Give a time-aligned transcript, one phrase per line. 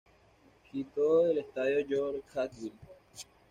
[0.63, 2.71] Quito del Estadio George Capwell.